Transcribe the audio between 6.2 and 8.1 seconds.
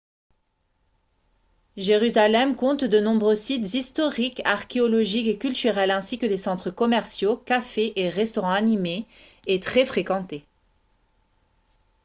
des centres commerciaux cafés et